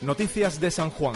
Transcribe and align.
Noticias 0.00 0.58
de 0.58 0.70
San 0.70 0.88
Juan. 0.88 1.14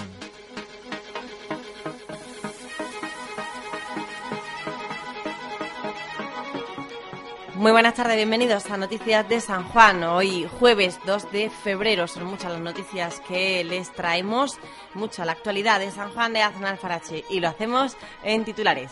Muy 7.55 7.73
buenas 7.73 7.95
tardes, 7.95 8.17
bienvenidos 8.17 8.71
a 8.71 8.77
Noticias 8.77 9.27
de 9.27 9.41
San 9.41 9.65
Juan. 9.69 10.05
Hoy 10.05 10.47
jueves 10.61 11.01
2 11.07 11.33
de 11.33 11.49
febrero 11.49 12.07
son 12.07 12.27
muchas 12.27 12.53
las 12.53 12.61
noticias 12.61 13.21
que 13.27 13.65
les 13.65 13.91
traemos, 13.91 14.59
mucha 14.93 15.25
la 15.25 15.33
actualidad 15.33 15.81
de 15.81 15.91
San 15.91 16.13
Juan 16.13 16.35
de 16.35 16.43
Aznalfarache 16.43 17.25
y 17.31 17.41
lo 17.41 17.49
hacemos 17.49 17.97
en 18.23 18.45
titulares. 18.45 18.91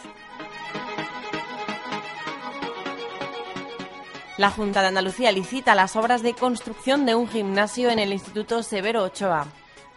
La 4.39 4.51
Junta 4.51 4.81
de 4.81 4.89
Andalucía 4.89 5.33
licita 5.33 5.75
las 5.75 5.97
obras 5.97 6.23
de 6.23 6.33
construcción 6.33 7.05
de 7.05 7.15
un 7.15 7.29
gimnasio 7.29 7.91
en 7.91 7.99
el 7.99 8.15
Instituto 8.15 8.63
Severo 8.63 9.03
Ochoa. 9.03 9.49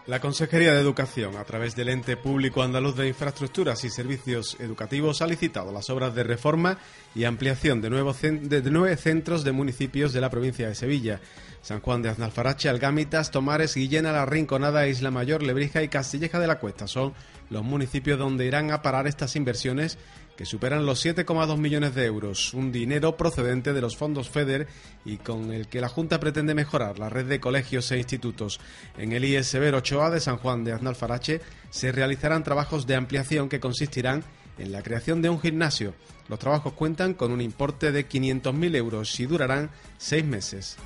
La 0.08 0.20
Consejería 0.20 0.72
de 0.72 0.82
Educación, 0.82 1.36
a 1.36 1.44
través 1.46 1.76
del 1.76 1.90
Ente 1.90 2.16
Público 2.16 2.62
Andaluz 2.62 2.96
de 2.96 3.08
Infraestructuras 3.08 3.84
y 3.86 3.90
Servicios 3.90 4.56
Educativos, 4.60 5.24
ha 5.24 5.26
licitado 5.28 5.72
las 5.72 5.90
obras 5.90 6.14
de 6.14 6.24
reforma 6.24 6.78
y 7.16 7.24
ampliación 7.24 7.82
de, 7.82 7.90
nueve 7.90 8.98
centros 8.98 9.44
de 9.44 9.52
municipios 9.52 10.14
de 10.14 10.22
la 10.22 10.30
provincia 10.30 10.68
de 10.68 10.76
Sevilla. 10.76 11.22
San 11.64 11.82
Juan 11.82 12.04
de 12.04 12.10
Aznalfarache, 12.10 12.70
Algámitas, 12.70 13.32
Tomares, 13.32 13.74
Guillena, 13.74 14.12
La 14.12 14.28
Rinconada, 14.28 14.88
Isla 14.88 15.10
Mayor, 15.10 15.42
Lebrija 15.42 15.82
y 15.82 15.88
Castilleja 15.88 16.40
de 16.40 16.46
la 16.46 16.60
Cuesta 16.60 16.86
son 16.88 17.16
los 17.50 17.64
municipios 17.64 18.20
donde 18.20 18.46
irán 18.46 18.70
a 18.70 18.84
parar 18.84 19.08
estas 19.08 19.36
inversiones 19.36 19.98
que 20.36 20.46
superan 20.46 20.86
los 20.86 21.06
7,2 21.06 21.58
millones 21.58 21.96
de 21.96 22.06
euros, 22.06 22.54
un 22.54 22.72
dinero 22.72 23.16
procedente 23.18 23.74
de 23.74 23.82
los 23.82 23.96
fondos 23.96 24.30
FEDER 24.30 24.68
y 25.06 25.18
con 25.18 25.52
el 25.52 25.68
que 25.68 25.82
la 25.82 25.90
Junta 25.90 26.20
pretende 26.20 26.56
mejorar 26.56 27.00
la 27.00 27.10
red 27.10 27.26
de 27.26 27.40
colegios 27.40 27.92
e 27.92 27.98
institutos. 27.98 28.60
En 28.98 29.12
el 29.14 29.24
IES 29.24 29.56
Ochoa 29.56 30.10
de 30.10 30.20
San 30.20 30.38
Juan 30.38 30.64
de 30.64 30.74
Aznalfarache 30.74 31.42
se 31.70 31.92
realizarán 31.92 32.44
trabajos 32.44 32.86
de 32.88 32.96
ampliación 32.96 33.50
que 33.50 33.60
consistirán 33.60 34.24
en 34.58 34.72
la 34.72 34.82
creación 34.82 35.22
de 35.22 35.30
un 35.30 35.40
gimnasio. 35.40 35.94
Los 36.28 36.40
trabajos 36.40 36.74
cuentan 36.74 37.14
con 37.14 37.32
un 37.32 37.42
importe 37.42 37.92
de 37.92 38.08
500.000 38.08 38.76
euros 38.76 39.20
y 39.20 39.26
durarán 39.26 39.70
seis 39.98 40.26
meses. 40.26 40.78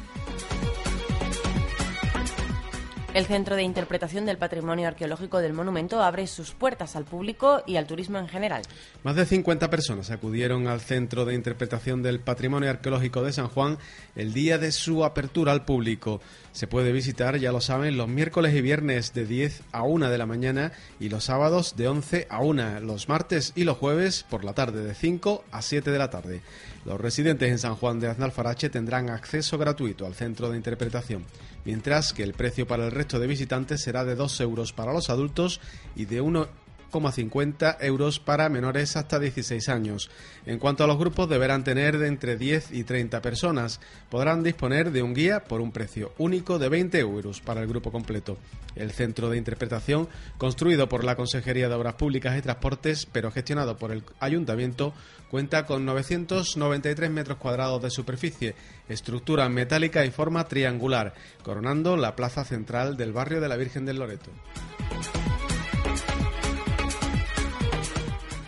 El 3.16 3.26
Centro 3.26 3.56
de 3.56 3.64
Interpretación 3.64 4.28
del 4.28 4.38
Patrimonio 4.38 4.88
Arqueológico 4.88 5.40
del 5.40 5.54
Monumento 5.54 6.04
abre 6.04 6.28
sus 6.28 6.52
puertas 6.52 6.96
al 6.96 7.06
público 7.06 7.64
y 7.66 7.78
al 7.78 7.88
turismo 7.88 8.20
en 8.20 8.28
general. 8.28 8.62
Más 9.04 9.16
de 9.16 9.26
50 9.26 9.68
personas 9.72 10.12
acudieron 10.12 10.68
al 10.68 10.80
Centro 10.80 11.26
de 11.26 11.34
Interpretación 11.34 12.04
del 12.04 12.20
Patrimonio 12.20 12.70
Arqueológico 12.70 13.24
de 13.24 13.34
San 13.34 13.48
Juan 13.48 13.80
el 14.16 14.32
día 14.32 14.60
de 14.60 14.72
su 14.72 15.04
apertura 15.04 15.54
al 15.54 15.66
público. 15.66 16.22
Se 16.52 16.68
puede 16.68 16.92
visitar, 16.92 17.38
ya 17.38 17.52
lo 17.52 17.62
saben, 17.62 17.98
los 17.98 18.08
miércoles 18.08 18.54
y 18.54 18.62
viernes 18.62 19.12
de 19.16 19.26
10 19.26 19.64
a 19.72 19.82
1 19.82 20.08
de 20.10 20.18
la 20.18 20.28
mañana 20.28 20.72
y 21.00 21.10
los 21.10 21.23
sábados 21.23 21.76
de 21.76 21.88
11 21.88 22.28
a 22.30 22.42
1, 22.42 22.82
los 22.82 23.10
martes 23.10 23.54
y 23.56 23.64
los 23.64 23.78
jueves 23.78 24.23
por 24.30 24.44
la 24.44 24.54
tarde 24.54 24.83
de 24.83 24.94
5 24.94 25.45
a 25.52 25.64
7 25.64 25.89
de 25.89 25.98
la 25.98 26.12
tarde. 26.12 26.42
Los 26.86 27.00
residentes 27.00 27.50
en 27.52 27.60
San 27.60 27.76
Juan 27.76 28.00
de 28.00 28.08
Aznalfarache 28.08 28.70
tendrán 28.70 29.10
acceso 29.10 29.58
gratuito 29.58 30.06
al 30.06 30.16
centro 30.16 30.50
de 30.50 30.58
interpretación, 30.58 31.26
mientras 31.66 32.14
que 32.14 32.23
el 32.23 32.33
precio 32.33 32.67
para 32.67 32.86
el 32.86 32.92
resto 32.92 33.08
de 33.17 33.25
visitantes 33.25 33.81
será 33.81 34.05
de 34.05 34.15
2 34.15 34.42
euros 34.42 34.73
para 34.73 34.93
los 34.93 35.09
adultos 35.09 35.59
y 35.95 36.05
de 36.05 36.21
1 36.21 36.69
50 36.92 37.77
euros 37.82 38.20
para 38.20 38.50
menores 38.50 38.95
hasta 38.95 39.20
16 39.20 39.70
años. 39.70 40.10
En 40.45 40.60
cuanto 40.60 40.83
a 40.83 40.88
los 40.88 40.98
grupos, 40.98 41.30
deberán 41.30 41.64
tener 41.64 41.98
de 41.98 42.08
entre 42.08 42.38
10 42.38 42.72
y 42.72 42.83
30 42.83 43.22
personas. 43.22 43.80
Podrán 44.10 44.44
disponer 44.44 44.92
de 44.92 45.02
un 45.02 45.14
guía 45.14 45.44
por 45.44 45.61
un 45.61 45.72
precio 45.72 46.14
único 46.17 46.60
de 46.60 46.70
20 46.70 47.00
euros 47.00 47.42
para 47.42 47.61
el 47.61 47.67
grupo 47.67 47.92
completo. 47.92 48.38
El 48.76 48.92
centro 48.92 49.30
de 49.30 49.38
interpretación, 49.38 50.08
construido 50.38 50.89
por 50.89 51.04
la 51.04 51.16
Consejería 51.16 51.70
de 51.70 51.76
Obras 51.76 51.95
Públicas 51.95 52.38
y 52.38 52.42
Transportes, 52.42 53.06
pero 53.06 53.32
gestionado 53.32 53.77
por 53.77 53.92
el 53.92 54.04
Ayuntamiento, 54.20 54.94
cuenta 55.30 55.66
con 55.66 55.86
993 55.86 57.10
metros 57.10 57.38
cuadrados 57.38 57.82
de 57.82 57.89
superficie, 57.89 58.56
estructura 58.88 59.48
metálica 59.50 60.06
y 60.06 60.11
forma 60.11 60.48
triangular, 60.48 61.14
coronando 61.44 61.98
la 61.98 62.16
plaza 62.16 62.44
central 62.44 62.98
del 62.98 63.14
barrio 63.14 63.42
de 63.42 63.50
la 63.50 63.58
Virgen 63.58 63.86
del 63.86 64.00
Loreto. 64.00 64.32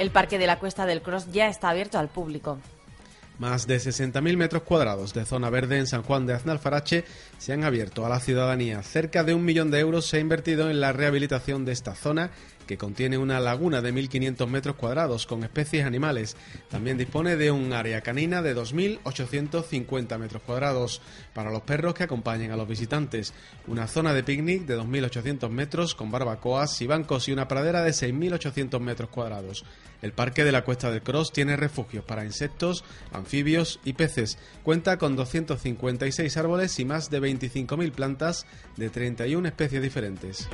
El 0.02 0.10
Parque 0.10 0.40
de 0.40 0.48
la 0.48 0.58
Cuesta 0.58 0.88
del 0.88 1.04
Cross 1.04 1.32
ya 1.32 1.48
está 1.48 1.70
abierto 1.70 2.00
al 2.00 2.10
público. 2.10 2.58
Más 3.38 3.68
de 3.68 3.78
60.000 3.78 4.36
metros 4.36 4.64
cuadrados 4.64 5.14
de 5.14 5.26
zona 5.26 5.52
verde 5.52 5.78
en 5.78 5.86
San 5.86 6.02
Juan 6.02 6.26
de 6.26 6.34
Aznalfarache 6.34 7.06
se 7.38 7.54
han 7.54 7.64
abierto 7.64 8.04
a 8.04 8.10
la 8.10 8.20
ciudadanía. 8.20 8.82
Cerca 8.82 9.24
de 9.24 9.36
un 9.36 9.46
millón 9.46 9.70
de 9.70 9.78
euros 9.78 10.08
se 10.08 10.18
ha 10.18 10.20
invertido 10.20 10.72
en 10.72 10.82
la 10.82 10.92
rehabilitación 10.92 11.66
de 11.66 11.74
esta 11.74 11.94
zona 11.94 12.32
que 12.72 12.78
contiene 12.78 13.18
una 13.18 13.42
laguna 13.42 13.82
de 13.82 13.94
1.500 13.94 14.48
metros 14.48 14.78
cuadrados 14.78 15.26
con 15.26 15.44
especies 15.44 15.84
animales. 15.84 16.38
También 16.70 16.98
dispone 16.98 17.36
de 17.36 17.52
un 17.52 17.74
área 17.74 18.00
canina 18.00 18.42
de 18.42 18.56
2.850 18.56 20.18
metros 20.18 20.42
cuadrados 20.44 21.02
para 21.34 21.52
los 21.52 21.64
perros 21.64 21.96
que 21.96 22.04
acompañen 22.04 22.50
a 22.50 22.56
los 22.56 22.70
visitantes, 22.70 23.34
una 23.68 23.88
zona 23.88 24.14
de 24.14 24.24
picnic 24.24 24.66
de 24.68 24.80
2.800 24.80 25.50
metros 25.50 25.96
con 25.96 26.12
barbacoas 26.12 26.82
y 26.82 26.88
bancos 26.88 27.28
y 27.28 27.34
una 27.34 27.50
pradera 27.50 27.84
de 27.84 27.92
6.800 27.92 28.80
metros 28.80 29.10
cuadrados. 29.10 29.66
El 30.02 30.14
Parque 30.14 30.46
de 30.46 30.54
la 30.54 30.64
Cuesta 30.64 30.90
del 30.92 31.04
Cross 31.04 31.34
tiene 31.34 31.58
refugios 31.58 32.06
para 32.06 32.24
insectos, 32.24 32.86
anfibios 33.12 33.82
y 33.84 33.92
peces. 33.94 34.38
Cuenta 34.64 34.98
con 34.98 35.18
256 35.18 36.38
árboles 36.38 36.80
y 36.80 36.86
más 36.86 37.10
de 37.10 37.22
25.000 37.22 37.92
plantas 37.92 38.46
de 38.78 38.90
31 38.90 39.46
especies 39.46 39.82
diferentes. 39.82 40.48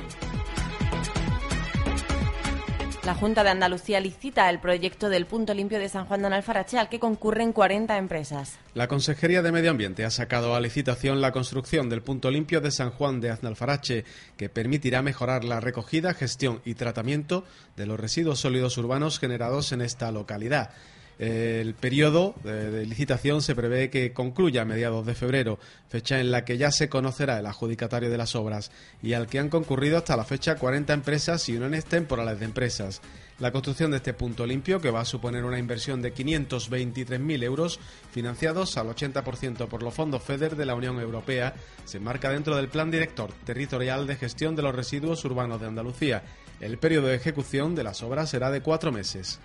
La 3.08 3.14
Junta 3.14 3.42
de 3.42 3.48
Andalucía 3.48 4.00
licita 4.00 4.50
el 4.50 4.58
proyecto 4.58 5.08
del 5.08 5.24
Punto 5.24 5.54
Limpio 5.54 5.78
de 5.78 5.88
San 5.88 6.04
Juan 6.04 6.20
de 6.20 6.28
Alfarache 6.28 6.78
al 6.78 6.90
que 6.90 7.00
concurren 7.00 7.54
40 7.54 7.96
empresas. 7.96 8.58
La 8.74 8.86
Consejería 8.86 9.40
de 9.40 9.50
Medio 9.50 9.70
Ambiente 9.70 10.04
ha 10.04 10.10
sacado 10.10 10.54
a 10.54 10.60
licitación 10.60 11.22
la 11.22 11.32
construcción 11.32 11.88
del 11.88 12.02
Punto 12.02 12.30
Limpio 12.30 12.60
de 12.60 12.70
San 12.70 12.90
Juan 12.90 13.22
de 13.22 13.30
Aznalfarache, 13.30 14.04
que 14.36 14.50
permitirá 14.50 15.00
mejorar 15.00 15.44
la 15.44 15.58
recogida, 15.58 16.12
gestión 16.12 16.60
y 16.66 16.74
tratamiento 16.74 17.44
de 17.78 17.86
los 17.86 17.98
residuos 17.98 18.40
sólidos 18.40 18.76
urbanos 18.76 19.18
generados 19.18 19.72
en 19.72 19.80
esta 19.80 20.12
localidad. 20.12 20.72
El 21.18 21.74
periodo 21.74 22.36
de, 22.44 22.86
licitación 22.86 23.42
se 23.42 23.56
prevé 23.56 23.90
que 23.90 24.12
concluya 24.12 24.62
a 24.62 24.64
mediados 24.64 25.04
de 25.04 25.16
febrero, 25.16 25.58
fecha 25.88 26.20
en 26.20 26.30
la 26.30 26.44
que 26.44 26.58
ya 26.58 26.70
se 26.70 26.88
conocerá 26.88 27.40
el 27.40 27.46
adjudicatario 27.46 28.08
de 28.08 28.18
las 28.18 28.36
obras 28.36 28.70
y 29.02 29.14
al 29.14 29.26
que 29.26 29.40
han 29.40 29.48
concurrido 29.48 29.98
hasta 29.98 30.16
la 30.16 30.24
fecha 30.24 30.54
40 30.54 30.92
empresas 30.92 31.48
y 31.48 31.56
uniones 31.56 31.86
temporales 31.86 32.38
de 32.38 32.44
empresas. 32.44 33.00
La 33.40 33.52
construcción 33.52 33.90
de 33.90 33.98
este 33.98 34.14
punto 34.14 34.46
limpio, 34.46 34.80
que 34.80 34.90
va 34.90 35.00
a 35.00 35.04
suponer 35.04 35.44
una 35.44 35.58
inversión 35.58 36.02
de 36.02 36.14
523.000 36.14 37.42
euros, 37.44 37.80
financiados 38.12 38.76
al 38.76 38.88
80% 38.88 39.68
por 39.68 39.82
los 39.82 39.94
fondos 39.94 40.22
FEDER 40.22 40.56
de 40.56 40.66
la 40.66 40.74
Unión 40.74 41.00
Europea, 41.00 41.54
se 41.84 41.98
enmarca 41.98 42.30
dentro 42.30 42.56
del 42.56 42.68
Plan 42.68 42.90
Director 42.90 43.32
Territorial 43.44 44.06
de 44.06 44.16
Gestión 44.16 44.56
de 44.56 44.62
los 44.62 44.74
Residuos 44.74 45.24
Urbanos 45.24 45.60
de 45.60 45.66
Andalucía. 45.66 46.24
El 46.60 46.78
periodo 46.78 47.06
de 47.06 47.14
ejecución 47.14 47.76
de 47.76 47.84
las 47.84 48.02
obras 48.02 48.30
será 48.30 48.50
de 48.50 48.60
cuatro 48.60 48.90
meses. 48.90 49.38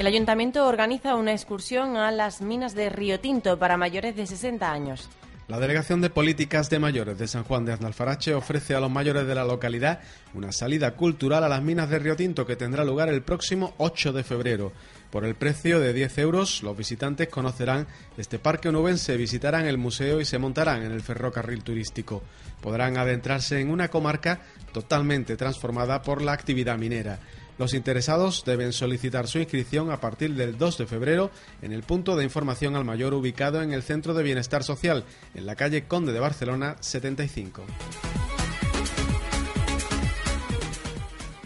El 0.00 0.06
ayuntamiento 0.06 0.66
organiza 0.66 1.14
una 1.14 1.32
excursión 1.32 1.98
a 1.98 2.10
las 2.10 2.40
minas 2.40 2.74
de 2.74 2.88
Río 2.88 3.20
Tinto 3.20 3.58
para 3.58 3.76
mayores 3.76 4.16
de 4.16 4.26
60 4.26 4.72
años. 4.72 5.10
La 5.46 5.60
Delegación 5.60 6.00
de 6.00 6.08
Políticas 6.08 6.70
de 6.70 6.78
Mayores 6.78 7.18
de 7.18 7.28
San 7.28 7.44
Juan 7.44 7.66
de 7.66 7.74
Aznalfarache 7.74 8.32
ofrece 8.32 8.74
a 8.74 8.80
los 8.80 8.90
mayores 8.90 9.26
de 9.26 9.34
la 9.34 9.44
localidad 9.44 10.00
una 10.32 10.52
salida 10.52 10.92
cultural 10.92 11.44
a 11.44 11.50
las 11.50 11.60
minas 11.60 11.90
de 11.90 11.98
Río 11.98 12.16
Tinto 12.16 12.46
que 12.46 12.56
tendrá 12.56 12.82
lugar 12.82 13.10
el 13.10 13.20
próximo 13.20 13.74
8 13.76 14.14
de 14.14 14.24
febrero. 14.24 14.72
Por 15.10 15.26
el 15.26 15.34
precio 15.34 15.80
de 15.80 15.92
10 15.92 16.16
euros, 16.16 16.62
los 16.62 16.78
visitantes 16.78 17.28
conocerán 17.28 17.86
este 18.16 18.38
parque 18.38 18.70
onubense, 18.70 19.18
visitarán 19.18 19.66
el 19.66 19.76
museo 19.76 20.22
y 20.22 20.24
se 20.24 20.38
montarán 20.38 20.82
en 20.82 20.92
el 20.92 21.02
ferrocarril 21.02 21.62
turístico. 21.62 22.22
Podrán 22.62 22.96
adentrarse 22.96 23.60
en 23.60 23.70
una 23.70 23.88
comarca 23.88 24.40
totalmente 24.72 25.36
transformada 25.36 26.00
por 26.00 26.22
la 26.22 26.32
actividad 26.32 26.78
minera. 26.78 27.18
Los 27.60 27.74
interesados 27.74 28.42
deben 28.46 28.72
solicitar 28.72 29.28
su 29.28 29.38
inscripción 29.38 29.90
a 29.90 30.00
partir 30.00 30.34
del 30.34 30.56
2 30.56 30.78
de 30.78 30.86
febrero 30.86 31.30
en 31.60 31.74
el 31.74 31.82
punto 31.82 32.16
de 32.16 32.24
información 32.24 32.74
al 32.74 32.86
mayor 32.86 33.12
ubicado 33.12 33.60
en 33.60 33.74
el 33.74 33.82
Centro 33.82 34.14
de 34.14 34.22
Bienestar 34.22 34.64
Social, 34.64 35.04
en 35.34 35.44
la 35.44 35.56
calle 35.56 35.84
Conde 35.84 36.14
de 36.14 36.20
Barcelona 36.20 36.78
75. 36.80 37.62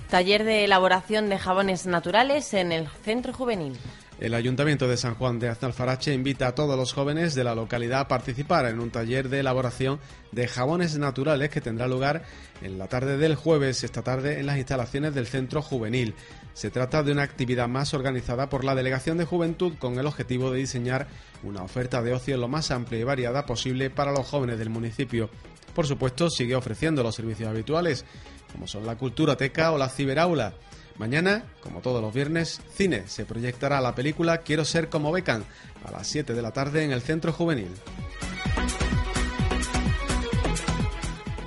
Taller 0.08 0.44
de 0.44 0.64
elaboración 0.64 1.28
de 1.28 1.36
jabones 1.40 1.84
naturales 1.84 2.54
en 2.54 2.70
el 2.70 2.86
Centro 3.02 3.32
Juvenil. 3.32 3.76
El 4.24 4.32
Ayuntamiento 4.32 4.88
de 4.88 4.96
San 4.96 5.16
Juan 5.16 5.38
de 5.38 5.50
Aznalfarache 5.50 6.14
invita 6.14 6.46
a 6.46 6.54
todos 6.54 6.78
los 6.78 6.94
jóvenes 6.94 7.34
de 7.34 7.44
la 7.44 7.54
localidad 7.54 8.00
a 8.00 8.08
participar 8.08 8.64
en 8.64 8.80
un 8.80 8.90
taller 8.90 9.28
de 9.28 9.40
elaboración 9.40 10.00
de 10.32 10.48
jabones 10.48 10.96
naturales 10.96 11.50
que 11.50 11.60
tendrá 11.60 11.86
lugar 11.88 12.22
en 12.62 12.78
la 12.78 12.86
tarde 12.86 13.18
del 13.18 13.34
jueves, 13.34 13.84
esta 13.84 14.00
tarde, 14.00 14.40
en 14.40 14.46
las 14.46 14.56
instalaciones 14.56 15.14
del 15.14 15.26
Centro 15.26 15.60
Juvenil. 15.60 16.14
Se 16.54 16.70
trata 16.70 17.02
de 17.02 17.12
una 17.12 17.22
actividad 17.22 17.68
más 17.68 17.92
organizada 17.92 18.48
por 18.48 18.64
la 18.64 18.74
Delegación 18.74 19.18
de 19.18 19.26
Juventud 19.26 19.74
con 19.78 19.98
el 19.98 20.06
objetivo 20.06 20.50
de 20.50 20.60
diseñar 20.60 21.06
una 21.42 21.62
oferta 21.62 22.00
de 22.00 22.14
ocio 22.14 22.38
lo 22.38 22.48
más 22.48 22.70
amplia 22.70 23.00
y 23.00 23.04
variada 23.04 23.44
posible 23.44 23.90
para 23.90 24.12
los 24.12 24.26
jóvenes 24.26 24.58
del 24.58 24.70
municipio. 24.70 25.28
Por 25.74 25.86
supuesto, 25.86 26.30
sigue 26.30 26.56
ofreciendo 26.56 27.02
los 27.02 27.14
servicios 27.14 27.50
habituales, 27.50 28.06
como 28.50 28.66
son 28.68 28.86
la 28.86 28.96
cultura 28.96 29.36
teca 29.36 29.70
o 29.72 29.76
la 29.76 29.90
ciberaula. 29.90 30.54
Mañana, 30.96 31.44
como 31.60 31.80
todos 31.80 32.00
los 32.00 32.14
viernes, 32.14 32.60
cine. 32.74 33.04
Se 33.06 33.24
proyectará 33.24 33.80
la 33.80 33.94
película 33.94 34.38
Quiero 34.38 34.64
ser 34.64 34.88
como 34.88 35.10
Becan 35.10 35.44
a 35.84 35.90
las 35.90 36.06
7 36.06 36.34
de 36.34 36.42
la 36.42 36.52
tarde 36.52 36.84
en 36.84 36.92
el 36.92 37.02
Centro 37.02 37.32
Juvenil. 37.32 37.70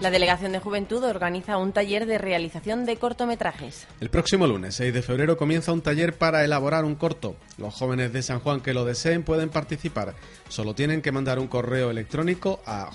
La 0.01 0.11
Delegación 0.11 0.51
de 0.51 0.59
Juventud 0.59 1.03
organiza 1.03 1.57
un 1.57 1.71
taller 1.71 2.05
de 2.05 2.19
realización 2.19 2.85
de 2.85 2.97
cortometrajes. 2.97 3.87
El 3.99 4.11
próximo 4.11 4.45
lunes 4.45 4.75
6 4.75 4.93
de 4.93 5.01
febrero 5.01 5.37
comienza 5.37 5.71
un 5.71 5.81
taller 5.81 6.13
para 6.13 6.43
elaborar 6.45 6.85
un 6.85 6.93
corto. 6.93 7.35
Los 7.57 7.73
jóvenes 7.73 8.13
de 8.13 8.21
San 8.21 8.39
Juan 8.39 8.59
que 8.59 8.75
lo 8.75 8.85
deseen 8.85 9.23
pueden 9.23 9.49
participar. 9.49 10.13
Solo 10.49 10.75
tienen 10.75 11.01
que 11.01 11.11
mandar 11.11 11.39
un 11.39 11.47
correo 11.47 11.89
electrónico 11.89 12.61
a 12.67 12.91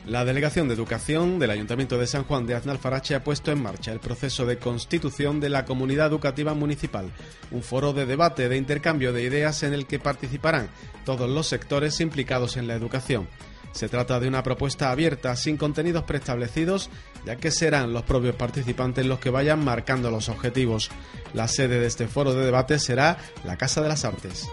La 0.07 0.25
Delegación 0.25 0.69
de 0.69 0.75
Educación 0.75 1.39
del 1.39 1.51
Ayuntamiento 1.51 1.99
de 1.99 2.07
San 2.07 2.25
Juan 2.25 2.47
de 2.47 2.55
Aznalfarache 2.55 3.15
ha 3.15 3.23
puesto 3.23 3.53
en 3.53 3.63
marcha 3.63 3.93
el 3.93 4.01
proceso 4.01 4.47
de 4.47 4.57
constitución 4.57 5.39
de 5.39 5.51
la 5.51 5.67
Comunidad 5.67 6.07
Educativa 6.07 6.55
Municipal, 6.55 7.13
un 7.51 7.63
foro 7.63 7.93
de 7.93 8.07
debate, 8.07 8.49
de 8.49 8.57
intercambio 8.57 9.13
de 9.13 9.23
ideas 9.23 9.63
en 9.65 9.75
el 9.75 9.87
que 9.87 9.99
participarán 9.99 10.71
todos 11.05 11.29
los 11.29 11.47
sectores 11.47 12.01
implicados 12.01 12.57
en 12.57 12.69
la 12.69 12.75
educación. 12.75 13.29
Se 13.73 13.89
trata 13.89 14.21
de 14.21 14.29
una 14.29 14.43
propuesta 14.43 14.91
abierta, 14.91 15.37
sin 15.37 15.57
contenidos 15.57 16.05
preestablecidos, 16.05 16.91
ya 17.25 17.37
que 17.37 17.51
serán 17.51 17.93
los 17.93 18.03
propios 18.03 18.35
participantes 18.35 19.07
los 19.07 19.19
que 19.19 19.31
vayan 19.31 19.65
marcando 19.65 20.11
los 20.11 20.29
objetivos. 20.29 20.91
La 21.35 21.49
sede 21.49 21.81
de 21.81 21.87
este 21.87 22.09
foro 22.09 22.35
de 22.35 22.45
debate 22.45 22.79
será 22.79 23.19
la 23.45 23.57
Casa 23.57 23.81
de 23.83 23.89
las 23.89 24.05
Artes. 24.05 24.49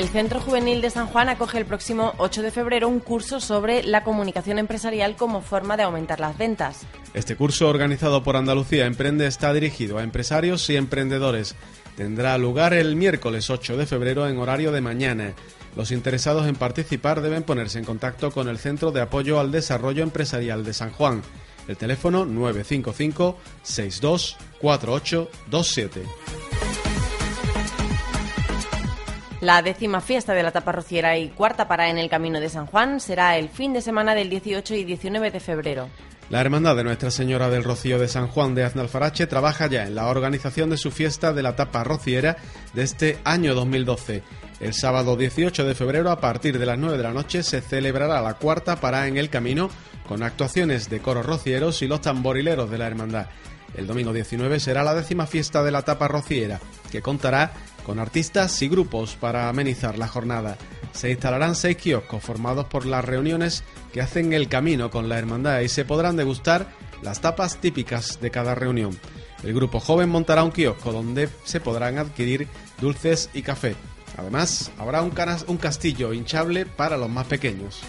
El 0.00 0.08
Centro 0.08 0.40
Juvenil 0.40 0.80
de 0.80 0.88
San 0.88 1.08
Juan 1.08 1.28
acoge 1.28 1.58
el 1.58 1.66
próximo 1.66 2.14
8 2.16 2.40
de 2.40 2.50
febrero 2.50 2.88
un 2.88 3.00
curso 3.00 3.38
sobre 3.38 3.82
la 3.82 4.02
comunicación 4.02 4.58
empresarial 4.58 5.14
como 5.14 5.42
forma 5.42 5.76
de 5.76 5.82
aumentar 5.82 6.20
las 6.20 6.38
ventas. 6.38 6.86
Este 7.12 7.36
curso, 7.36 7.68
organizado 7.68 8.22
por 8.22 8.36
Andalucía 8.36 8.86
Emprende, 8.86 9.26
está 9.26 9.52
dirigido 9.52 9.98
a 9.98 10.02
empresarios 10.02 10.70
y 10.70 10.76
emprendedores. 10.76 11.54
Tendrá 12.00 12.38
lugar 12.38 12.72
el 12.72 12.96
miércoles 12.96 13.50
8 13.50 13.76
de 13.76 13.84
febrero 13.84 14.26
en 14.26 14.38
horario 14.38 14.72
de 14.72 14.80
mañana. 14.80 15.34
Los 15.76 15.90
interesados 15.90 16.46
en 16.46 16.56
participar 16.56 17.20
deben 17.20 17.42
ponerse 17.42 17.78
en 17.78 17.84
contacto 17.84 18.30
con 18.30 18.48
el 18.48 18.56
Centro 18.56 18.90
de 18.90 19.02
Apoyo 19.02 19.38
al 19.38 19.52
Desarrollo 19.52 20.02
Empresarial 20.02 20.64
de 20.64 20.72
San 20.72 20.92
Juan. 20.92 21.20
El 21.68 21.76
teléfono 21.76 22.24
955 22.24 23.36
62 23.62 24.38
4827. 24.62 26.02
La 29.42 29.60
décima 29.60 30.00
fiesta 30.00 30.32
de 30.32 30.42
la 30.42 30.52
tapa 30.52 30.72
rociera 30.72 31.18
y 31.18 31.28
cuarta 31.28 31.68
para 31.68 31.90
en 31.90 31.98
el 31.98 32.08
Camino 32.08 32.40
de 32.40 32.48
San 32.48 32.64
Juan 32.64 33.00
será 33.00 33.36
el 33.36 33.50
fin 33.50 33.74
de 33.74 33.82
semana 33.82 34.14
del 34.14 34.30
18 34.30 34.74
y 34.74 34.84
19 34.84 35.30
de 35.30 35.40
febrero. 35.40 35.90
La 36.30 36.40
Hermandad 36.40 36.76
de 36.76 36.84
Nuestra 36.84 37.10
Señora 37.10 37.50
del 37.50 37.64
Rocío 37.64 37.98
de 37.98 38.06
San 38.06 38.28
Juan 38.28 38.54
de 38.54 38.62
Aznalfarache 38.62 39.26
trabaja 39.26 39.66
ya 39.66 39.84
en 39.88 39.96
la 39.96 40.06
organización 40.06 40.70
de 40.70 40.76
su 40.76 40.92
fiesta 40.92 41.32
de 41.32 41.42
la 41.42 41.56
tapa 41.56 41.82
rociera 41.82 42.36
de 42.72 42.84
este 42.84 43.18
año 43.24 43.52
2012. 43.52 44.22
El 44.60 44.72
sábado 44.72 45.16
18 45.16 45.64
de 45.64 45.74
febrero, 45.74 46.08
a 46.08 46.20
partir 46.20 46.60
de 46.60 46.66
las 46.66 46.78
9 46.78 46.96
de 46.98 47.02
la 47.02 47.12
noche, 47.12 47.42
se 47.42 47.60
celebrará 47.60 48.22
la 48.22 48.34
cuarta 48.34 48.76
para 48.76 49.08
en 49.08 49.16
el 49.16 49.28
camino 49.28 49.70
con 50.06 50.22
actuaciones 50.22 50.88
de 50.88 51.00
coros 51.00 51.26
rocieros 51.26 51.82
y 51.82 51.88
los 51.88 52.00
tamborileros 52.00 52.70
de 52.70 52.78
la 52.78 52.86
Hermandad. 52.86 53.26
El 53.74 53.88
domingo 53.88 54.12
19 54.12 54.60
será 54.60 54.84
la 54.84 54.94
décima 54.94 55.26
fiesta 55.26 55.64
de 55.64 55.72
la 55.72 55.82
tapa 55.82 56.06
rociera, 56.06 56.60
que 56.92 57.02
contará 57.02 57.50
con 57.84 57.98
artistas 57.98 58.62
y 58.62 58.68
grupos 58.68 59.16
para 59.16 59.48
amenizar 59.48 59.98
la 59.98 60.06
jornada. 60.06 60.56
Se 60.92 61.10
instalarán 61.10 61.54
seis 61.54 61.76
kioscos 61.76 62.22
formados 62.22 62.66
por 62.66 62.86
las 62.86 63.04
reuniones 63.04 63.64
que 63.92 64.00
hacen 64.00 64.32
el 64.32 64.48
camino 64.48 64.90
con 64.90 65.08
la 65.08 65.18
hermandad 65.18 65.60
y 65.60 65.68
se 65.68 65.84
podrán 65.84 66.16
degustar 66.16 66.68
las 67.02 67.20
tapas 67.20 67.58
típicas 67.58 68.20
de 68.20 68.30
cada 68.30 68.54
reunión. 68.54 68.98
El 69.42 69.54
grupo 69.54 69.80
joven 69.80 70.08
montará 70.08 70.44
un 70.44 70.50
kiosco 70.50 70.92
donde 70.92 71.28
se 71.44 71.60
podrán 71.60 71.98
adquirir 71.98 72.46
dulces 72.80 73.30
y 73.32 73.42
café. 73.42 73.74
Además, 74.18 74.70
habrá 74.78 75.02
un, 75.02 75.10
castillo 75.56 76.12
hinchable 76.12 76.66
para 76.66 76.96
los 76.96 77.08
más 77.08 77.26
pequeños. 77.26 77.80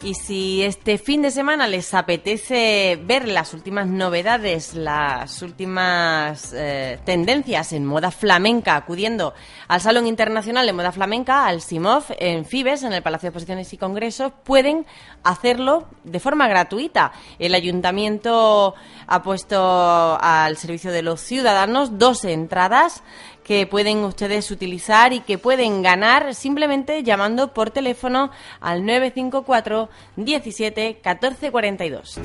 Y 0.00 0.14
si 0.14 0.62
este 0.62 0.96
fin 0.96 1.22
de 1.22 1.32
semana 1.32 1.66
les 1.66 1.92
apetece 1.92 3.00
ver 3.02 3.26
las 3.26 3.52
últimas 3.52 3.88
novedades, 3.88 4.74
las 4.74 5.42
últimas 5.42 6.52
eh, 6.54 7.00
tendencias 7.04 7.72
en 7.72 7.84
moda 7.84 8.12
flamenca, 8.12 8.76
acudiendo 8.76 9.34
al 9.66 9.80
Salón 9.80 10.06
Internacional 10.06 10.66
de 10.66 10.72
Moda 10.72 10.92
Flamenca, 10.92 11.46
al 11.46 11.62
SIMOF, 11.62 12.12
en 12.16 12.44
Fibes, 12.44 12.84
en 12.84 12.92
el 12.92 13.02
Palacio 13.02 13.26
de 13.26 13.30
Exposiciones 13.30 13.72
y 13.72 13.76
Congresos, 13.76 14.32
pueden 14.44 14.86
hacerlo 15.24 15.88
de 16.04 16.20
forma 16.20 16.46
gratuita. 16.46 17.10
El 17.40 17.56
Ayuntamiento 17.56 18.76
ha 19.08 19.22
puesto 19.24 20.16
al 20.20 20.56
servicio 20.58 20.92
de 20.92 21.02
los 21.02 21.20
ciudadanos 21.20 21.98
dos 21.98 22.24
entradas 22.24 23.02
que 23.48 23.66
pueden 23.66 24.04
ustedes 24.04 24.50
utilizar 24.50 25.14
y 25.14 25.20
que 25.20 25.38
pueden 25.38 25.80
ganar 25.80 26.34
simplemente 26.34 27.02
llamando 27.02 27.54
por 27.54 27.70
teléfono 27.70 28.30
al 28.60 28.84
954 28.84 29.88
17 30.16 31.00
14 31.02 31.50
42. 31.50 32.20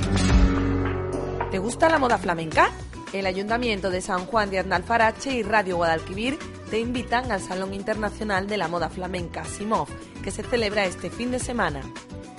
¿Te 1.50 1.60
gusta 1.60 1.88
la 1.88 1.98
moda 1.98 2.18
flamenca? 2.18 2.72
El 3.14 3.26
Ayuntamiento 3.26 3.90
de 3.90 4.02
San 4.02 4.26
Juan 4.26 4.50
de 4.50 4.60
Arnalfarache 4.60 5.32
y 5.32 5.44
Radio 5.44 5.78
Guadalquivir 5.78 6.38
te 6.70 6.82
invitan 6.82 7.32
al 7.32 7.40
Salón 7.40 7.74
Internacional 7.74 8.48
de 8.48 8.58
la 8.58 8.68
Moda 8.68 8.90
Flamenca, 8.90 9.46
SIMOF, 9.46 9.90
que 10.24 10.32
se 10.32 10.44
celebra 10.44 10.84
este 10.84 11.10
fin 11.10 11.32
de 11.32 11.40
semana. 11.40 11.84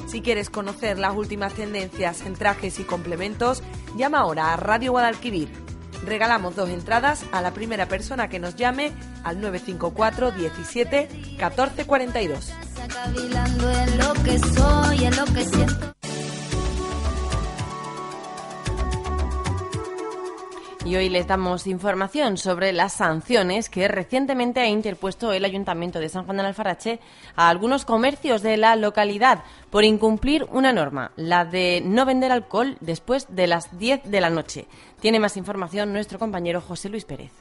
Si 0.07 0.21
quieres 0.21 0.51
conocer 0.51 0.99
las 0.99 1.17
últimas 1.17 1.55
tendencias 1.55 2.21
en 2.27 2.35
trajes 2.35 2.79
y 2.79 2.85
complementos, 2.85 3.63
llama 3.97 4.19
ahora 4.19 4.53
a 4.53 4.57
Radio 4.57 4.93
Guadalquivir 4.93 5.64
Regalamos 6.05 6.57
dos 6.57 6.71
entradas 6.71 7.25
a 7.33 7.41
la 7.41 7.53
primera 7.53 7.87
persona 7.87 8.29
que 8.29 8.39
nos 8.39 8.57
llame 8.57 8.93
al 9.23 9.41
954 9.41 10.33
17 10.33 11.37
14 11.39 11.87
42. 11.87 12.53
Y 20.85 20.97
hoy 20.97 21.09
les 21.09 21.27
damos 21.27 21.67
información 21.67 22.37
sobre 22.37 22.75
las 22.75 22.93
sanciones 22.93 23.71
que 23.71 23.89
recientemente 23.89 24.61
ha 24.61 24.69
interpuesto 24.69 25.33
el 25.33 25.47
Ayuntamiento 25.47 25.99
de 25.99 26.11
San 26.11 26.27
Juan 26.27 26.37
del 26.37 26.45
Alfarache 26.45 27.01
a 27.37 27.49
algunos 27.49 27.87
comercios 27.87 28.43
de 28.43 28.59
la 28.59 28.77
localidad 28.77 29.45
por 29.71 29.85
incumplir 29.85 30.47
una 30.51 30.75
norma, 30.75 31.13
la 31.17 31.47
de 31.47 31.83
no 31.83 32.05
vender 32.05 32.33
alcohol 32.33 32.77
después 32.83 33.27
de 33.31 33.47
las 33.47 33.79
10 33.79 34.11
de 34.11 34.21
la 34.21 34.29
noche. 34.29 34.67
Tiene 35.01 35.19
más 35.19 35.39
información 35.39 35.91
nuestro 35.91 36.19
compañero 36.19 36.61
José 36.61 36.91
Luis 36.91 37.07
Pérez. 37.07 37.33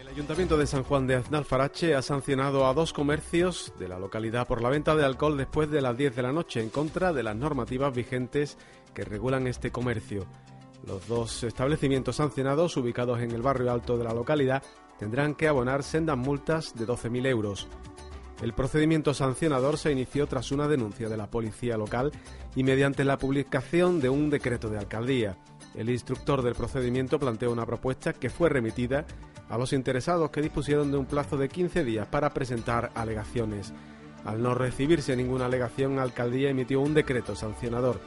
El 0.00 0.06
Ayuntamiento 0.06 0.56
de 0.56 0.68
San 0.68 0.84
Juan 0.84 1.08
de 1.08 1.16
Aznalfarache 1.16 1.96
ha 1.96 2.02
sancionado 2.02 2.68
a 2.68 2.72
dos 2.72 2.92
comercios 2.92 3.72
de 3.80 3.88
la 3.88 3.98
localidad 3.98 4.46
por 4.46 4.62
la 4.62 4.68
venta 4.68 4.94
de 4.94 5.04
alcohol 5.04 5.36
después 5.36 5.68
de 5.72 5.80
las 5.80 5.96
10 5.96 6.14
de 6.14 6.22
la 6.22 6.30
noche 6.30 6.60
en 6.60 6.70
contra 6.70 7.12
de 7.12 7.24
las 7.24 7.34
normativas 7.34 7.92
vigentes 7.92 8.56
que 8.94 9.04
regulan 9.04 9.48
este 9.48 9.72
comercio. 9.72 10.24
Los 10.84 11.06
dos 11.08 11.44
establecimientos 11.44 12.16
sancionados, 12.16 12.76
ubicados 12.76 13.20
en 13.20 13.30
el 13.30 13.42
barrio 13.42 13.72
alto 13.72 13.96
de 13.96 14.04
la 14.04 14.14
localidad, 14.14 14.62
tendrán 14.98 15.34
que 15.34 15.48
abonar 15.48 15.82
sendas 15.82 16.16
multas 16.16 16.74
de 16.74 16.86
12.000 16.86 17.26
euros. 17.26 17.68
El 18.42 18.52
procedimiento 18.52 19.14
sancionador 19.14 19.78
se 19.78 19.92
inició 19.92 20.26
tras 20.26 20.52
una 20.52 20.68
denuncia 20.68 21.08
de 21.08 21.16
la 21.16 21.30
policía 21.30 21.78
local 21.78 22.12
y 22.54 22.64
mediante 22.64 23.04
la 23.04 23.18
publicación 23.18 24.00
de 24.00 24.10
un 24.10 24.28
decreto 24.28 24.68
de 24.68 24.78
alcaldía. 24.78 25.38
El 25.74 25.88
instructor 25.88 26.42
del 26.42 26.54
procedimiento 26.54 27.18
planteó 27.18 27.50
una 27.50 27.64
propuesta 27.64 28.12
que 28.12 28.28
fue 28.28 28.50
remitida 28.50 29.06
a 29.48 29.56
los 29.56 29.72
interesados 29.72 30.30
que 30.30 30.42
dispusieron 30.42 30.90
de 30.90 30.98
un 30.98 31.06
plazo 31.06 31.36
de 31.36 31.48
15 31.48 31.84
días 31.84 32.08
para 32.08 32.34
presentar 32.34 32.90
alegaciones. 32.94 33.72
Al 34.24 34.42
no 34.42 34.54
recibirse 34.54 35.16
ninguna 35.16 35.46
alegación, 35.46 35.96
la 35.96 36.02
alcaldía 36.02 36.50
emitió 36.50 36.80
un 36.80 36.94
decreto 36.94 37.36
sancionador. 37.36 38.00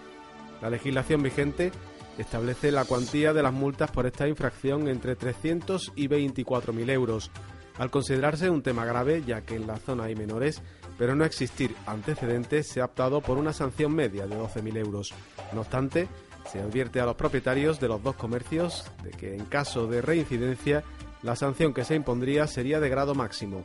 La 0.62 0.70
legislación 0.70 1.24
vigente 1.24 1.72
establece 2.20 2.72
la 2.72 2.86
cuantía 2.86 3.34
de 3.34 3.42
las 3.42 3.54
multas 3.54 3.92
por 3.92 4.06
esta 4.06 4.28
infracción 4.28 4.88
entre 4.88 5.16
300 5.16 5.94
y 5.96 6.08
24.000 6.08 6.90
euros. 6.92 7.32
Al 7.78 7.90
considerarse 7.90 8.50
un 8.50 8.62
tema 8.62 8.84
grave, 8.84 9.24
ya 9.26 9.42
que 9.42 9.56
en 9.56 9.66
la 9.66 9.78
zona 9.78 10.04
hay 10.04 10.16
menores, 10.16 10.62
pero 10.98 11.16
no 11.16 11.24
existir 11.24 11.74
antecedentes, 11.86 12.68
se 12.68 12.82
ha 12.82 12.86
optado 12.86 13.22
por 13.22 13.38
una 13.38 13.54
sanción 13.54 13.94
media 13.94 14.28
de 14.28 14.36
12.000 14.36 14.78
euros. 14.78 15.14
No 15.54 15.62
obstante, 15.62 16.10
se 16.52 16.60
advierte 16.60 17.00
a 17.00 17.06
los 17.06 17.16
propietarios 17.16 17.80
de 17.80 17.88
los 17.88 18.04
dos 18.04 18.16
comercios 18.16 18.86
de 19.04 19.12
que 19.12 19.36
en 19.36 19.46
caso 19.46 19.88
de 19.88 20.02
reincidencia 20.02 20.84
la 21.22 21.36
sanción 21.36 21.74
que 21.74 21.86
se 21.86 21.96
impondría 21.96 22.48
sería 22.48 22.80
de 22.80 22.90
grado 22.90 23.16
máximo. 23.16 23.64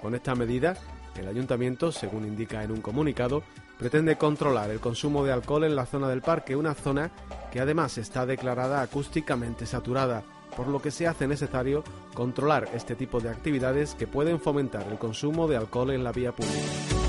Con 0.00 0.14
esta 0.14 0.34
medida, 0.34 0.76
el 1.18 1.28
ayuntamiento, 1.28 1.92
según 1.92 2.26
indica 2.26 2.62
en 2.62 2.70
un 2.70 2.80
comunicado, 2.80 3.42
pretende 3.78 4.16
controlar 4.16 4.70
el 4.70 4.80
consumo 4.80 5.24
de 5.24 5.32
alcohol 5.32 5.64
en 5.64 5.76
la 5.76 5.86
zona 5.86 6.08
del 6.08 6.22
parque, 6.22 6.56
una 6.56 6.74
zona 6.74 7.10
que 7.52 7.60
además 7.60 7.98
está 7.98 8.26
declarada 8.26 8.82
acústicamente 8.82 9.66
saturada, 9.66 10.22
por 10.56 10.68
lo 10.68 10.80
que 10.80 10.90
se 10.90 11.06
hace 11.06 11.26
necesario 11.26 11.84
controlar 12.14 12.68
este 12.74 12.94
tipo 12.94 13.20
de 13.20 13.30
actividades 13.30 13.94
que 13.94 14.06
pueden 14.06 14.40
fomentar 14.40 14.86
el 14.90 14.98
consumo 14.98 15.46
de 15.48 15.56
alcohol 15.56 15.90
en 15.90 16.04
la 16.04 16.12
vía 16.12 16.32
pública. 16.32 17.05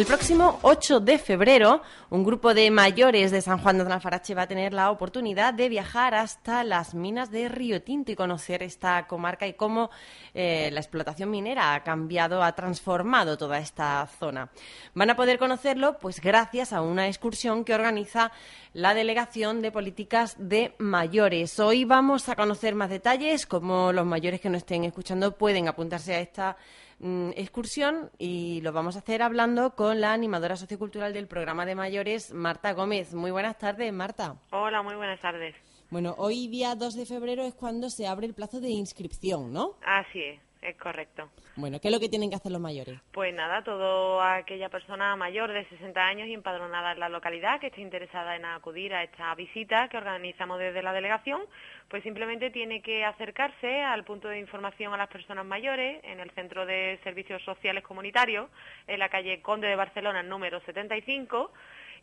El 0.00 0.06
próximo 0.06 0.58
8 0.62 1.00
de 1.00 1.18
febrero, 1.18 1.82
un 2.08 2.24
grupo 2.24 2.54
de 2.54 2.70
mayores 2.70 3.30
de 3.30 3.42
San 3.42 3.58
Juan 3.58 3.76
de 3.76 3.84
Alfarache 3.92 4.34
va 4.34 4.44
a 4.44 4.48
tener 4.48 4.72
la 4.72 4.90
oportunidad 4.90 5.52
de 5.52 5.68
viajar 5.68 6.14
hasta 6.14 6.64
las 6.64 6.94
minas 6.94 7.30
de 7.30 7.50
Río 7.50 7.82
Tinto 7.82 8.10
y 8.10 8.16
conocer 8.16 8.62
esta 8.62 9.06
comarca 9.06 9.46
y 9.46 9.52
cómo 9.52 9.90
eh, 10.32 10.70
la 10.72 10.80
explotación 10.80 11.30
minera 11.30 11.74
ha 11.74 11.84
cambiado, 11.84 12.42
ha 12.42 12.54
transformado 12.54 13.36
toda 13.36 13.58
esta 13.58 14.08
zona. 14.18 14.48
Van 14.94 15.10
a 15.10 15.16
poder 15.16 15.38
conocerlo 15.38 15.98
pues 15.98 16.22
gracias 16.22 16.72
a 16.72 16.80
una 16.80 17.06
excursión 17.06 17.62
que 17.62 17.74
organiza 17.74 18.32
la 18.72 18.94
Delegación 18.94 19.60
de 19.60 19.70
Políticas 19.70 20.34
de 20.38 20.74
Mayores. 20.78 21.60
Hoy 21.60 21.84
vamos 21.84 22.30
a 22.30 22.36
conocer 22.36 22.74
más 22.74 22.88
detalles, 22.88 23.44
cómo 23.44 23.92
los 23.92 24.06
mayores 24.06 24.40
que 24.40 24.48
nos 24.48 24.62
estén 24.62 24.84
escuchando 24.84 25.36
pueden 25.36 25.68
apuntarse 25.68 26.14
a 26.14 26.20
esta 26.20 26.56
Mm, 27.00 27.30
excursión 27.34 28.10
y 28.18 28.60
lo 28.60 28.72
vamos 28.72 28.94
a 28.94 28.98
hacer 28.98 29.22
hablando 29.22 29.74
con 29.74 30.02
la 30.02 30.12
animadora 30.12 30.56
sociocultural 30.56 31.14
del 31.14 31.28
programa 31.28 31.64
de 31.64 31.74
mayores, 31.74 32.34
Marta 32.34 32.74
Gómez. 32.74 33.14
Muy 33.14 33.30
buenas 33.30 33.56
tardes, 33.56 33.90
Marta. 33.90 34.36
Hola, 34.52 34.82
muy 34.82 34.94
buenas 34.96 35.18
tardes. 35.18 35.54
Bueno, 35.88 36.14
hoy 36.18 36.46
día 36.48 36.74
2 36.74 36.94
de 36.94 37.06
febrero 37.06 37.42
es 37.44 37.54
cuando 37.54 37.88
se 37.88 38.06
abre 38.06 38.26
el 38.26 38.34
plazo 38.34 38.60
de 38.60 38.68
inscripción, 38.68 39.50
¿no? 39.50 39.76
Así 39.82 40.20
es. 40.22 40.49
Es 40.62 40.76
correcto. 40.76 41.30
Bueno, 41.56 41.80
¿qué 41.80 41.88
es 41.88 41.94
lo 41.94 42.00
que 42.00 42.10
tienen 42.10 42.28
que 42.28 42.36
hacer 42.36 42.52
los 42.52 42.60
mayores? 42.60 43.00
Pues 43.12 43.34
nada, 43.34 43.64
toda 43.64 44.34
aquella 44.34 44.68
persona 44.68 45.16
mayor 45.16 45.52
de 45.52 45.64
60 45.66 46.00
años 46.00 46.28
y 46.28 46.34
empadronada 46.34 46.92
en 46.92 47.00
la 47.00 47.08
localidad 47.08 47.60
que 47.60 47.68
esté 47.68 47.80
interesada 47.80 48.36
en 48.36 48.44
acudir 48.44 48.92
a 48.92 49.02
esta 49.02 49.34
visita 49.34 49.88
que 49.88 49.96
organizamos 49.96 50.58
desde 50.58 50.82
la 50.82 50.92
delegación, 50.92 51.40
pues 51.88 52.02
simplemente 52.02 52.50
tiene 52.50 52.82
que 52.82 53.04
acercarse 53.06 53.82
al 53.82 54.04
punto 54.04 54.28
de 54.28 54.38
información 54.38 54.92
a 54.92 54.98
las 54.98 55.08
personas 55.08 55.46
mayores 55.46 56.04
en 56.04 56.20
el 56.20 56.30
Centro 56.32 56.66
de 56.66 57.00
Servicios 57.04 57.42
Sociales 57.42 57.82
Comunitarios, 57.82 58.50
en 58.86 58.98
la 58.98 59.08
calle 59.08 59.40
Conde 59.40 59.66
de 59.66 59.76
Barcelona, 59.76 60.22
número 60.22 60.60
75, 60.60 61.52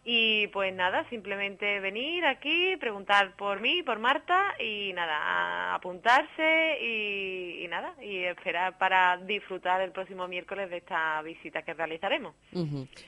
y 0.04 0.48
pues 0.48 0.74
nada, 0.74 1.08
simplemente 1.10 1.80
venir 1.80 2.26
aquí, 2.26 2.76
preguntar 2.78 3.36
por 3.36 3.60
mí, 3.60 3.84
por 3.84 4.00
Marta 4.00 4.56
y 4.60 4.94
nada, 4.94 5.76
apuntarse 5.76 6.78
y, 6.82 7.68
nada, 7.68 7.94
y 8.02 8.24
esperar 8.24 8.78
para 8.78 9.18
disfrutar 9.18 9.82
el 9.82 9.92
próximo 9.92 10.28
miércoles 10.28 10.70
de 10.70 10.78
esta 10.78 11.22
visita 11.22 11.64
que 11.64 11.74
realizaremos. 11.74 12.36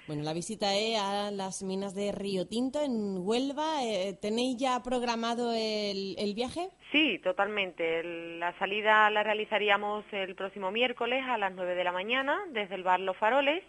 Bueno, 0.08 0.24
la 0.24 0.34
visita 0.34 0.76
es 0.76 1.00
a 1.00 1.32
las 1.32 1.64
minas 1.64 1.96
de 1.96 2.12
Río 2.12 2.48
Tinto 2.48 2.82
en 2.82 3.18
Huelva. 3.26 3.84
Eh, 3.84 4.18
¿Tenéis 4.22 4.58
ya 4.58 4.82
programado 4.84 5.54
el, 5.54 6.16
el 6.18 6.34
viaje? 6.34 6.70
Sí, 6.92 7.20
totalmente. 7.20 8.04
La 8.40 8.58
salida 8.60 9.10
la 9.10 9.24
realizaríamos 9.24 10.04
el 10.12 10.36
próximo 10.36 10.72
miércoles 10.72 11.24
a 11.28 11.38
las 11.38 11.54
9 11.54 11.76
de 11.76 11.84
la 11.84 11.92
mañana 11.92 12.40
desde 12.52 12.76
el 12.76 12.84
bar 12.84 13.00
Los 13.00 13.16
Faroles 13.18 13.64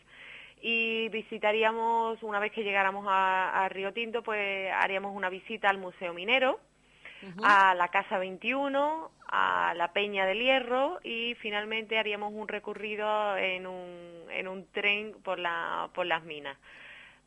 y 0.60 1.08
visitaríamos, 1.08 2.22
una 2.22 2.38
vez 2.38 2.52
que 2.52 2.62
llegáramos 2.62 3.06
a, 3.08 3.68
Río 3.70 3.92
Tinto, 3.92 4.22
pues 4.22 4.70
haríamos 4.72 5.14
una 5.14 5.28
visita 5.28 5.68
al 5.68 5.78
Museo 5.78 6.12
Minero, 6.12 6.60
a 7.42 7.74
la 7.74 7.88
Casa 7.88 8.18
21, 8.18 9.10
a 9.28 9.74
la 9.76 9.92
Peña 9.92 10.26
del 10.26 10.40
Hierro 10.40 10.98
y 11.04 11.34
finalmente 11.36 11.98
haríamos 11.98 12.32
un 12.32 12.48
recorrido 12.48 13.36
en 13.36 13.66
un, 13.66 14.24
en 14.30 14.48
un 14.48 14.66
tren 14.72 15.14
por, 15.22 15.38
la, 15.38 15.90
por 15.94 16.06
las 16.06 16.24
minas. 16.24 16.56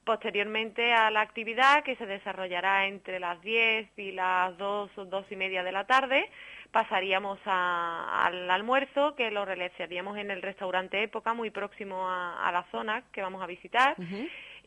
Posteriormente 0.03 0.91
a 0.91 1.09
la 1.11 1.21
actividad 1.21 1.83
que 1.83 1.95
se 1.95 2.05
desarrollará 2.05 2.87
entre 2.87 3.19
las 3.19 3.41
10 3.41 3.87
y 3.97 4.11
las 4.11 4.57
2 4.57 4.97
o 4.97 5.05
2 5.05 5.25
y 5.31 5.35
media 5.35 5.63
de 5.63 5.71
la 5.71 5.85
tarde, 5.85 6.29
pasaríamos 6.73 7.39
al 7.45 8.49
almuerzo 8.49 9.15
que 9.15 9.29
lo 9.29 9.45
realizaríamos 9.45 10.17
en 10.17 10.31
el 10.31 10.41
restaurante 10.41 11.03
Época, 11.03 11.35
muy 11.35 11.51
próximo 11.51 12.09
a, 12.09 12.49
la 12.51 12.65
zona 12.71 13.03
que 13.13 13.21
vamos 13.21 13.43
a 13.43 13.45
visitar. 13.45 13.95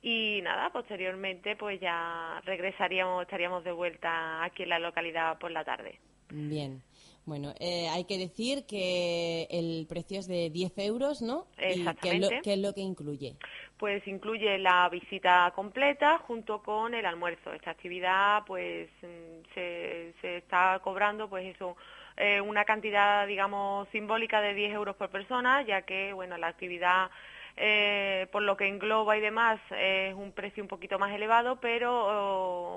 Y 0.02 0.40
nada, 0.42 0.70
posteriormente 0.70 1.56
pues 1.56 1.80
ya 1.80 2.40
regresaríamos, 2.44 3.22
estaríamos 3.22 3.64
de 3.64 3.72
vuelta 3.72 4.44
aquí 4.44 4.62
en 4.62 4.68
la 4.68 4.78
localidad 4.78 5.36
por 5.38 5.50
la 5.50 5.64
tarde. 5.64 5.98
Bien. 6.30 6.80
Bueno, 7.26 7.52
eh, 7.58 7.88
hay 7.88 8.04
que 8.04 8.18
decir 8.18 8.66
que 8.66 9.48
el 9.50 9.86
precio 9.88 10.20
es 10.20 10.28
de 10.28 10.48
10 10.48 10.78
euros, 10.78 11.22
¿no? 11.22 11.48
Exactamente. 11.58 12.36
¿Y 12.36 12.40
qué 12.42 12.52
es, 12.52 12.60
lo, 12.60 12.72
que 12.72 12.80
incluye? 12.80 13.36
Pues 13.76 14.06
incluye 14.06 14.58
la 14.58 14.88
visita 14.88 15.52
completa 15.52 16.18
junto 16.18 16.62
con 16.62 16.94
el 16.94 17.04
almuerzo. 17.04 17.52
Esta 17.52 17.72
actividad, 17.72 18.44
pues, 18.46 18.88
mm, 19.02 19.54
se, 19.54 20.14
se 20.20 20.36
está 20.36 20.78
cobrando, 20.84 21.28
pues 21.28 21.52
eso, 21.52 21.76
eh, 22.16 22.40
una 22.40 22.64
cantidad, 22.64 23.26
digamos, 23.26 23.88
simbólica 23.88 24.40
de 24.40 24.54
10 24.54 24.74
euros 24.74 24.94
por 24.94 25.10
persona, 25.10 25.62
ya 25.62 25.82
que, 25.82 26.12
bueno, 26.12 26.36
la 26.38 26.46
actividad 26.46 27.10
eh, 27.58 28.26
por 28.32 28.42
lo 28.42 28.54
que 28.56 28.66
engloba 28.66 29.16
y 29.16 29.22
demás 29.22 29.58
es 29.70 30.14
un 30.14 30.32
precio 30.32 30.62
un 30.62 30.68
poquito 30.68 30.98
más 30.98 31.10
elevado, 31.14 31.56
pero 31.56 32.75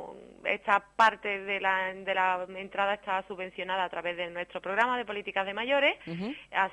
esta 0.54 0.84
parte 0.96 1.40
de 1.40 1.60
la, 1.60 1.94
de 1.94 2.14
la 2.14 2.46
entrada 2.56 2.96
está 2.96 3.26
subvencionada 3.28 3.84
a 3.84 3.90
través 3.90 4.18
de 4.18 4.30
nuestro 4.30 4.62
programa 4.62 4.98
de 4.98 5.06
políticas 5.06 5.46
de 5.46 5.54
mayores 5.54 5.98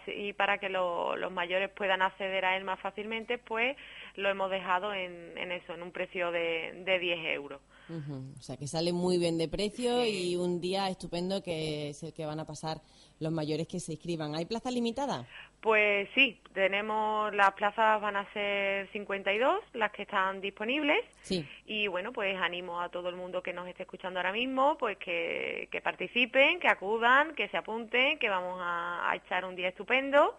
y 0.06 0.32
para 0.32 0.58
que 0.58 0.68
los 0.68 1.32
mayores 1.32 1.70
puedan 1.70 2.02
acceder 2.02 2.44
a 2.44 2.56
él 2.56 2.64
más 2.64 2.80
fácilmente, 2.80 3.38
pues 3.38 3.76
lo 4.16 4.28
hemos 4.28 4.50
dejado 4.50 4.92
en, 4.92 5.36
en 5.36 5.52
eso, 5.52 5.74
en 5.74 5.82
un 5.82 5.92
precio 5.92 6.30
de, 6.30 6.82
de 6.84 6.98
10 6.98 7.18
euros. 7.34 7.60
O 7.88 8.42
sea, 8.42 8.56
que 8.56 8.66
sale 8.66 8.92
muy 8.92 9.16
bien 9.16 9.38
de 9.38 9.48
precio 9.48 10.04
y 10.04 10.34
un 10.34 10.60
día 10.60 10.88
estupendo 10.88 11.40
que 11.42 11.90
es 11.90 12.02
el 12.02 12.12
que 12.12 12.26
van 12.26 12.40
a 12.40 12.44
pasar 12.44 12.80
los 13.20 13.30
mayores 13.32 13.68
que 13.68 13.78
se 13.78 13.92
inscriban. 13.92 14.34
¿Hay 14.34 14.44
plaza 14.44 14.70
limitada? 14.70 15.26
Pues 15.60 16.08
sí, 16.14 16.40
tenemos 16.54 17.34
las 17.34 17.52
plazas 17.54 18.00
van 18.00 18.16
a 18.16 18.32
ser 18.32 18.88
52 18.92 19.60
las 19.74 19.90
que 19.92 20.02
están 20.02 20.40
disponibles. 20.40 21.04
Sí. 21.22 21.46
Y 21.66 21.88
bueno, 21.88 22.12
pues 22.12 22.36
animo 22.40 22.80
a 22.80 22.88
todo 22.88 23.08
el 23.08 23.16
mundo 23.16 23.42
que 23.42 23.52
nos 23.52 23.66
esté 23.68 23.82
escuchando 23.82 24.20
ahora 24.20 24.32
mismo, 24.32 24.76
pues 24.78 24.96
que, 24.98 25.68
participen, 25.82 26.60
que 26.60 26.68
acudan, 26.68 27.34
que 27.34 27.48
se 27.48 27.56
apunten, 27.56 28.18
que 28.18 28.28
vamos 28.28 28.58
a 28.62 29.12
echar 29.16 29.44
un 29.44 29.56
día 29.56 29.68
estupendo 29.68 30.36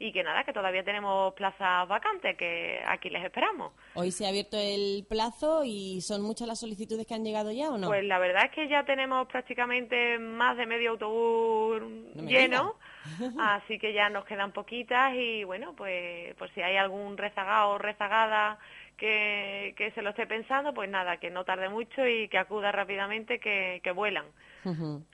y 0.00 0.12
que 0.12 0.22
nada, 0.22 0.44
que 0.44 0.54
todavía 0.54 0.82
tenemos 0.82 1.34
plazas 1.34 1.86
vacantes, 1.86 2.34
que 2.38 2.80
aquí 2.86 3.10
les 3.10 3.22
esperamos. 3.22 3.72
Hoy 3.94 4.10
se 4.10 4.24
ha 4.24 4.30
abierto 4.30 4.56
el 4.58 5.04
plazo 5.06 5.62
y 5.62 6.00
son 6.00 6.22
muchas 6.22 6.48
las 6.48 6.58
solicitudes 6.58 7.06
que 7.06 7.12
han 7.12 7.22
llegado 7.22 7.52
ya 7.52 7.68
o 7.68 7.76
no? 7.76 7.88
Pues 7.88 8.02
la 8.04 8.18
verdad 8.18 8.46
es 8.46 8.50
que 8.52 8.66
ya 8.66 8.82
tenemos 8.84 9.28
prácticamente 9.28 10.18
más 10.18 10.56
de 10.56 10.64
medio 10.64 10.92
autobús 10.92 11.82
lleno. 12.26 12.76
así 13.38 13.78
que 13.78 13.92
ya 13.92 14.08
nos 14.08 14.24
quedan 14.24 14.52
poquitas 14.52 15.14
y 15.14 15.44
bueno, 15.44 15.74
pues 15.74 16.34
por 16.36 16.50
si 16.54 16.62
hay 16.62 16.76
algún 16.76 17.16
rezagado 17.16 17.70
o 17.70 17.78
rezagada 17.78 18.58
que, 18.96 19.74
que 19.76 19.90
se 19.92 20.02
lo 20.02 20.10
esté 20.10 20.26
pensando, 20.26 20.74
pues 20.74 20.90
nada, 20.90 21.16
que 21.18 21.30
no 21.30 21.44
tarde 21.44 21.68
mucho 21.68 22.06
y 22.06 22.28
que 22.28 22.38
acuda 22.38 22.72
rápidamente, 22.72 23.40
que, 23.40 23.80
que 23.82 23.92
vuelan. 23.92 24.26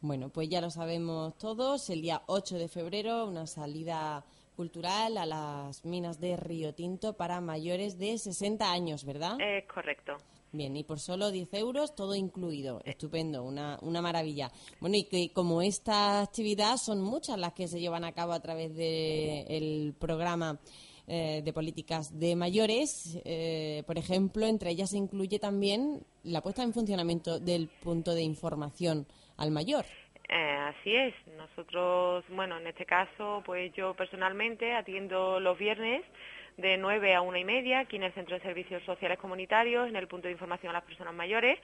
Bueno, 0.00 0.28
pues 0.28 0.48
ya 0.48 0.60
lo 0.60 0.70
sabemos 0.70 1.36
todos, 1.38 1.90
el 1.90 2.02
día 2.02 2.22
8 2.26 2.56
de 2.56 2.68
febrero, 2.68 3.26
una 3.26 3.48
salida 3.48 4.24
cultural 4.58 5.16
a 5.18 5.24
las 5.24 5.84
minas 5.84 6.18
de 6.18 6.36
Río 6.36 6.74
Tinto 6.74 7.12
para 7.12 7.40
mayores 7.40 7.96
de 7.96 8.18
60 8.18 8.68
años, 8.68 9.04
¿verdad? 9.04 9.36
Es 9.40 9.64
correcto. 9.72 10.16
Bien, 10.50 10.76
y 10.76 10.82
por 10.82 10.98
solo 10.98 11.30
10 11.30 11.54
euros 11.54 11.94
todo 11.94 12.16
incluido. 12.16 12.80
Estupendo, 12.84 13.44
una, 13.44 13.78
una 13.82 14.02
maravilla. 14.02 14.50
Bueno, 14.80 14.96
y 14.96 15.04
que 15.04 15.32
como 15.32 15.62
esta 15.62 16.22
actividad 16.22 16.76
son 16.76 17.00
muchas 17.00 17.38
las 17.38 17.52
que 17.52 17.68
se 17.68 17.78
llevan 17.78 18.02
a 18.02 18.10
cabo 18.10 18.32
a 18.32 18.40
través 18.40 18.74
del 18.74 19.94
programa 19.96 20.58
eh, 21.06 21.40
de 21.44 21.52
políticas 21.52 22.18
de 22.18 22.34
mayores. 22.34 23.16
Eh, 23.24 23.84
por 23.86 23.96
ejemplo, 23.96 24.44
entre 24.44 24.70
ellas 24.70 24.90
se 24.90 24.98
incluye 24.98 25.38
también 25.38 26.02
la 26.24 26.42
puesta 26.42 26.64
en 26.64 26.72
funcionamiento 26.74 27.38
del 27.38 27.68
punto 27.68 28.12
de 28.12 28.22
información 28.22 29.06
al 29.36 29.52
mayor. 29.52 29.86
Eh, 30.28 30.74
así 30.74 30.94
es. 30.94 31.14
Nosotros, 31.36 32.24
bueno, 32.28 32.58
en 32.58 32.66
este 32.66 32.84
caso, 32.84 33.42
pues 33.46 33.72
yo 33.72 33.94
personalmente 33.94 34.74
atiendo 34.74 35.40
los 35.40 35.58
viernes 35.58 36.02
de 36.58 36.76
9 36.76 37.14
a 37.14 37.22
una 37.22 37.38
y 37.38 37.44
media 37.44 37.80
aquí 37.80 37.96
en 37.96 38.02
el 38.02 38.12
Centro 38.12 38.36
de 38.36 38.42
Servicios 38.42 38.82
Sociales 38.82 39.18
Comunitarios, 39.18 39.88
en 39.88 39.96
el 39.96 40.08
punto 40.08 40.26
de 40.26 40.32
información 40.32 40.70
a 40.70 40.74
las 40.74 40.84
personas 40.84 41.14
mayores, 41.14 41.58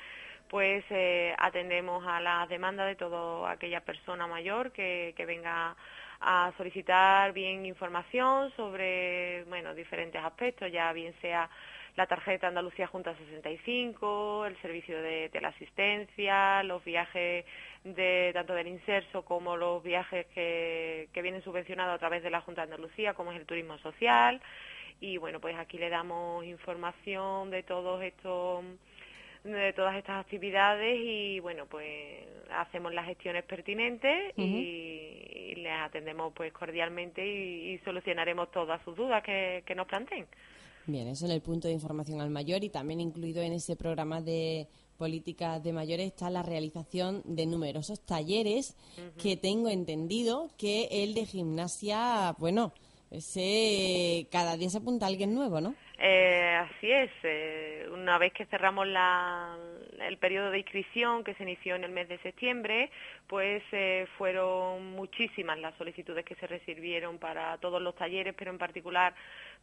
pues 0.49 0.85
eh, 0.90 1.35
atendemos 1.38 2.06
a 2.06 2.21
las 2.21 2.49
demandas 2.49 2.87
de 2.87 2.94
toda 2.94 3.50
aquella 3.50 3.80
persona 3.80 4.26
mayor 4.26 4.73
que, 4.73 5.14
venga 5.26 5.76
a 6.21 6.52
solicitar 6.56 7.33
bien 7.33 7.66
información 7.66 8.52
sobre 8.56 9.44
bueno 9.49 9.75
diferentes 9.75 10.23
aspectos, 10.23 10.71
ya 10.71 10.92
bien 10.92 11.12
sea 11.21 11.50
la 11.97 12.06
tarjeta 12.06 12.49
Andalucía 12.49 12.87
Junta 12.87 13.14
65, 13.16 14.47
el 14.47 14.56
servicio 14.62 15.00
de 15.02 15.28
teleasistencia, 15.30 16.62
los 16.62 16.85
viajes 16.85 17.44
de 17.84 18.30
tanto 18.32 18.54
del 18.54 18.66
inserso 18.66 19.24
como 19.24 19.56
los 19.56 19.82
viajes 19.82 20.26
que, 20.34 21.08
que 21.12 21.22
vienen 21.22 21.44
subvencionados 21.44 21.94
a 21.94 21.98
través 21.98 22.22
de 22.22 22.30
la 22.30 22.40
Junta 22.40 22.62
de 22.62 22.72
Andalucía, 22.72 23.14
como 23.14 23.32
es 23.32 23.38
el 23.38 23.46
turismo 23.46 23.78
social, 23.78 24.40
y 25.00 25.18
bueno, 25.18 25.40
pues 25.40 25.56
aquí 25.56 25.78
le 25.78 25.90
damos 25.90 26.44
información 26.44 27.50
de 27.50 27.62
todos 27.62 28.02
estos 28.02 28.64
de 29.44 29.74
todas 29.74 29.94
estas 29.96 30.24
actividades 30.24 30.98
y 30.98 31.38
bueno 31.40 31.66
pues 31.66 32.24
hacemos 32.50 32.94
las 32.94 33.06
gestiones 33.06 33.44
pertinentes 33.44 34.32
y, 34.38 35.54
les 35.56 35.72
atendemos 35.80 36.32
pues 36.34 36.52
cordialmente 36.52 37.24
y, 37.26 37.78
solucionaremos 37.84 38.50
todas 38.50 38.82
sus 38.84 38.96
dudas 38.96 39.22
que, 39.22 39.62
nos 39.76 39.86
planteen. 39.86 40.26
Bien, 40.86 41.08
eso 41.08 41.24
en 41.26 41.32
el 41.32 41.40
punto 41.40 41.68
de 41.68 41.74
información 41.74 42.20
al 42.20 42.30
mayor 42.30 42.64
y 42.64 42.70
también 42.70 43.00
incluido 43.00 43.42
en 43.42 43.52
ese 43.52 43.76
programa 43.76 44.20
de 44.20 44.66
políticas 44.94 45.62
de 45.62 45.72
mayores 45.72 46.06
está 46.06 46.30
la 46.30 46.42
realización 46.42 47.22
de 47.24 47.46
numerosos 47.46 48.00
talleres 48.04 48.76
que 49.20 49.36
tengo 49.36 49.68
entendido 49.68 50.50
que 50.56 50.88
el 50.90 51.14
de 51.14 51.26
gimnasia, 51.26 52.34
bueno, 52.38 52.72
ese, 53.10 54.26
cada 54.30 54.56
día 54.56 54.68
se 54.70 54.78
apunta 54.78 55.06
alguien 55.06 55.34
nuevo, 55.34 55.60
¿no? 55.60 55.74
Eh, 55.98 56.56
así 56.56 56.90
es. 56.90 57.10
Eh, 57.22 57.86
una 57.92 58.18
vez 58.18 58.32
que 58.32 58.46
cerramos 58.46 58.86
la, 58.88 59.56
el 60.00 60.18
periodo 60.18 60.50
de 60.50 60.58
inscripción 60.58 61.22
que 61.22 61.34
se 61.34 61.44
inició 61.44 61.76
en 61.76 61.84
el 61.84 61.92
mes 61.92 62.08
de 62.08 62.18
septiembre, 62.18 62.90
pues 63.28 63.62
eh, 63.72 64.06
fueron 64.18 64.90
muchísimas 64.92 65.58
las 65.58 65.76
solicitudes 65.76 66.24
que 66.24 66.34
se 66.34 66.46
recibieron 66.46 67.18
para 67.18 67.56
todos 67.58 67.80
los 67.80 67.94
talleres, 67.94 68.34
pero 68.36 68.50
en 68.50 68.58
particular 68.58 69.14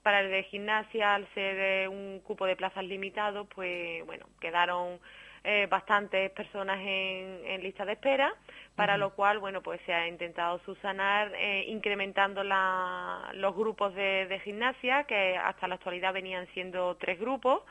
para 0.01 0.21
el 0.21 0.31
de 0.31 0.43
gimnasia, 0.43 1.13
al 1.13 1.27
ser 1.33 1.89
un 1.89 2.21
cupo 2.21 2.45
de 2.45 2.55
plazas 2.55 2.85
limitado, 2.85 3.45
pues 3.45 4.03
bueno, 4.05 4.25
quedaron 4.39 4.99
eh, 5.43 5.67
bastantes 5.69 6.29
personas 6.31 6.79
en, 6.79 7.41
en, 7.45 7.63
lista 7.63 7.83
de 7.83 7.93
espera, 7.93 8.33
para 8.75 8.97
lo 8.97 9.15
cual, 9.15 9.39
bueno, 9.39 9.61
pues 9.61 9.81
se 9.85 9.93
ha 9.93 10.07
intentado 10.07 10.59
subsanar 10.65 11.31
eh, 11.35 11.65
incrementando 11.67 12.43
la, 12.43 13.31
los 13.33 13.55
grupos 13.55 13.95
de, 13.95 14.27
de, 14.27 14.39
gimnasia, 14.41 15.05
que 15.05 15.37
hasta 15.37 15.67
la 15.67 15.75
actualidad 15.75 16.13
venían 16.13 16.47
siendo 16.53 16.95
tres 16.97 17.19
grupos, 17.19 17.63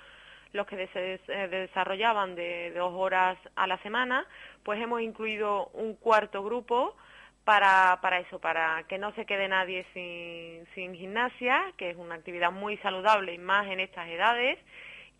los 0.52 0.66
que 0.66 0.88
se 0.88 1.20
eh, 1.28 1.48
desarrollaban 1.48 2.34
de 2.34 2.72
dos 2.72 2.92
horas 2.92 3.38
a 3.54 3.66
la 3.66 3.78
semana, 3.78 4.26
pues 4.64 4.80
hemos 4.80 5.00
incluido 5.00 5.66
un 5.68 5.94
cuarto 5.94 6.42
grupo 6.42 6.96
para, 7.44 8.00
para 8.02 8.18
eso, 8.18 8.40
para 8.40 8.82
que 8.88 8.98
no 8.98 9.12
se 9.14 9.26
quede 9.26 9.48
nadie 9.48 9.86
sin, 9.94 10.66
sin 10.74 10.94
gimnasia, 10.94 11.72
que 11.76 11.90
es 11.90 11.96
una 11.96 12.16
actividad 12.16 12.50
muy 12.50 12.76
saludable 12.78 13.34
y 13.34 13.38
más 13.38 13.68
en 13.68 13.80
estas 13.80 14.08
edades, 14.08 14.58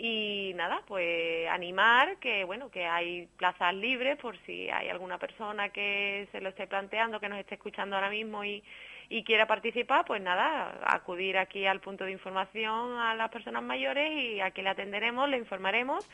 y 0.03 0.55
nada, 0.55 0.83
pues 0.87 1.47
animar 1.51 2.17
que 2.17 2.45
bueno, 2.45 2.71
que 2.71 2.87
hay 2.87 3.27
plazas 3.37 3.75
libres 3.75 4.17
por 4.17 4.35
si 4.47 4.71
hay 4.71 4.89
alguna 4.89 5.19
persona 5.19 5.69
que 5.69 6.27
se 6.33 6.41
lo 6.41 6.49
esté 6.49 6.67
planteando, 6.67 7.21
que 7.21 7.29
nos 7.29 7.39
esté 7.39 7.57
escuchando 7.57 7.97
ahora 7.97 8.09
mismo 8.09 8.43
y, 8.43 8.65
y 9.11 9.25
quiera 9.25 9.47
participar, 9.47 10.07
pues 10.07 10.23
nada, 10.23 10.81
acudir 10.87 11.37
aquí 11.37 11.67
al 11.67 11.81
punto 11.81 12.05
de 12.05 12.13
información 12.13 12.97
a 12.97 13.15
las 13.15 13.31
personas 13.31 13.63
mayores 13.63 14.11
y 14.11 14.41
aquí 14.41 14.63
le 14.63 14.71
atenderemos, 14.71 15.29
le 15.29 15.37
informaremos 15.37 16.09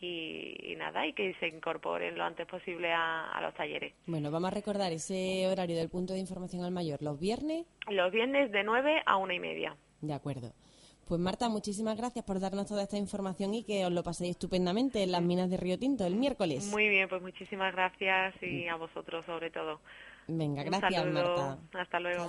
y, 0.00 0.76
nada, 0.78 1.04
y 1.04 1.12
que 1.12 1.34
se 1.40 1.48
incorporen 1.48 2.16
lo 2.16 2.22
antes 2.22 2.46
posible 2.46 2.92
a, 2.92 3.28
a, 3.28 3.40
los 3.40 3.54
talleres. 3.54 3.92
Bueno, 4.06 4.30
vamos 4.30 4.52
a 4.52 4.54
recordar 4.54 4.92
ese 4.92 5.48
horario 5.48 5.76
del 5.76 5.88
punto 5.88 6.12
de 6.12 6.20
información 6.20 6.62
al 6.62 6.70
mayor, 6.70 7.02
los 7.02 7.18
viernes. 7.18 7.66
Los 7.88 8.12
viernes 8.12 8.52
de 8.52 8.62
9 8.62 9.02
a 9.04 9.16
una 9.16 9.34
y 9.34 9.40
media. 9.40 9.76
De 10.00 10.14
acuerdo. 10.14 10.52
Pues 11.06 11.20
Marta, 11.20 11.48
muchísimas 11.48 11.96
gracias 11.96 12.24
por 12.24 12.40
darnos 12.40 12.66
toda 12.66 12.82
esta 12.84 12.96
información 12.96 13.54
y 13.54 13.64
que 13.64 13.84
os 13.84 13.92
lo 13.92 14.02
paséis 14.02 14.30
estupendamente 14.30 15.02
en 15.02 15.12
las 15.12 15.22
minas 15.22 15.50
de 15.50 15.56
Río 15.56 15.78
Tinto 15.78 16.06
el 16.06 16.16
miércoles. 16.16 16.70
Muy 16.70 16.88
bien, 16.88 17.08
pues 17.08 17.20
muchísimas 17.20 17.72
gracias 17.74 18.34
y 18.42 18.68
a 18.68 18.76
vosotros 18.76 19.24
sobre 19.26 19.50
todo. 19.50 19.80
Venga, 20.28 20.62
gracias 20.62 21.06
Marta. 21.06 21.58
Hasta 21.74 22.00
luego. 22.00 22.28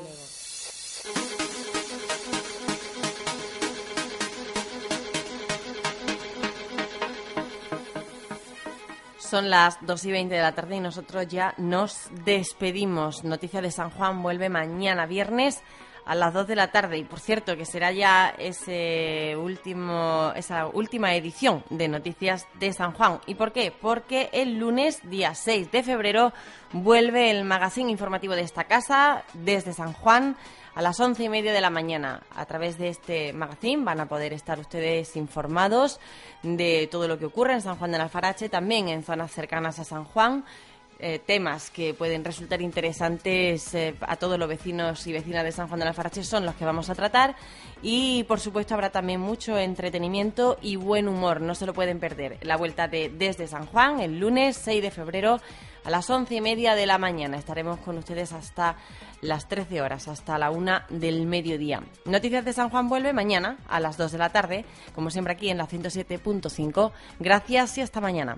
Son 9.33 9.49
las 9.49 9.83
2 9.85 10.05
y 10.05 10.11
20 10.11 10.35
de 10.35 10.41
la 10.41 10.53
tarde 10.53 10.75
y 10.75 10.79
nosotros 10.79 11.27
ya 11.27 11.55
nos 11.57 12.07
despedimos. 12.23 13.23
Noticia 13.23 13.61
de 13.61 13.71
San 13.71 13.89
Juan 13.89 14.21
vuelve 14.21 14.47
mañana 14.49 15.07
viernes 15.07 15.63
a 16.05 16.15
las 16.15 16.33
2 16.33 16.47
de 16.47 16.55
la 16.55 16.71
tarde. 16.71 16.97
Y 16.97 17.03
por 17.03 17.19
cierto, 17.19 17.55
que 17.55 17.65
será 17.65 17.91
ya 17.91 18.33
ese 18.37 19.35
último, 19.37 20.31
esa 20.35 20.67
última 20.67 21.15
edición 21.15 21.63
de 21.69 21.87
Noticias 21.87 22.47
de 22.59 22.73
San 22.73 22.93
Juan. 22.93 23.19
¿Y 23.25 23.35
por 23.35 23.51
qué? 23.51 23.71
Porque 23.71 24.29
el 24.33 24.57
lunes, 24.57 24.99
día 25.09 25.35
6 25.35 25.71
de 25.71 25.83
febrero, 25.83 26.33
vuelve 26.71 27.31
el 27.31 27.43
magazine 27.43 27.91
informativo 27.91 28.35
de 28.35 28.41
esta 28.41 28.65
casa 28.65 29.23
desde 29.33 29.73
San 29.73 29.93
Juan 29.93 30.35
a 30.75 30.81
las 30.81 30.99
once 30.99 31.23
y 31.23 31.29
media 31.29 31.53
de 31.53 31.61
la 31.61 31.69
mañana. 31.69 32.23
A 32.35 32.45
través 32.45 32.77
de 32.77 32.89
este 32.89 33.31
magazine 33.33 33.83
van 33.83 33.99
a 33.99 34.07
poder 34.07 34.33
estar 34.33 34.59
ustedes 34.59 35.15
informados 35.15 35.99
de 36.41 36.87
todo 36.91 37.07
lo 37.07 37.19
que 37.19 37.25
ocurre 37.25 37.53
en 37.53 37.61
San 37.61 37.77
Juan 37.77 37.91
del 37.91 38.01
Alfarache, 38.01 38.49
también 38.49 38.89
en 38.89 39.03
zonas 39.03 39.31
cercanas 39.31 39.79
a 39.79 39.83
San 39.83 40.03
Juan 40.03 40.43
eh, 41.05 41.19
temas 41.19 41.69
que 41.69 41.93
pueden 41.93 42.23
resultar 42.23 42.61
interesantes 42.61 43.75
eh, 43.75 43.93
a 43.99 44.15
todos 44.15 44.39
los 44.39 44.47
vecinos 44.47 45.05
y 45.05 45.11
vecinas 45.11 45.43
de 45.43 45.51
San 45.51 45.67
Juan 45.67 45.81
de 45.81 45.85
la 45.85 45.91
Farache 45.91 46.23
son 46.23 46.45
los 46.45 46.55
que 46.55 46.63
vamos 46.63 46.89
a 46.89 46.95
tratar 46.95 47.35
y 47.81 48.23
por 48.23 48.39
supuesto 48.39 48.73
habrá 48.73 48.89
también 48.89 49.19
mucho 49.19 49.57
entretenimiento 49.57 50.57
y 50.61 50.77
buen 50.77 51.09
humor, 51.09 51.41
no 51.41 51.55
se 51.55 51.65
lo 51.65 51.73
pueden 51.73 51.99
perder. 51.99 52.37
La 52.43 52.55
vuelta 52.55 52.87
de 52.87 53.09
Desde 53.09 53.47
San 53.47 53.65
Juan 53.65 53.99
el 53.99 54.17
lunes 54.17 54.55
6 54.55 54.81
de 54.81 54.91
febrero 54.91 55.41
a 55.83 55.89
las 55.89 56.09
once 56.09 56.35
y 56.35 56.39
media 56.39 56.73
de 56.73 56.85
la 56.85 56.97
mañana. 56.97 57.35
Estaremos 57.35 57.79
con 57.79 57.97
ustedes 57.97 58.31
hasta 58.31 58.77
las 59.19 59.49
13 59.49 59.81
horas, 59.81 60.07
hasta 60.07 60.37
la 60.37 60.51
una 60.51 60.85
del 60.89 61.25
mediodía. 61.25 61.83
Noticias 62.05 62.45
de 62.45 62.53
San 62.53 62.69
Juan 62.69 62.87
vuelve 62.87 63.11
mañana 63.11 63.57
a 63.67 63.81
las 63.81 63.97
2 63.97 64.13
de 64.13 64.17
la 64.17 64.29
tarde, 64.29 64.63
como 64.95 65.09
siempre 65.09 65.33
aquí 65.33 65.49
en 65.49 65.57
la 65.57 65.67
107.5. 65.67 66.93
Gracias 67.19 67.77
y 67.77 67.81
hasta 67.81 67.99
mañana. 67.99 68.37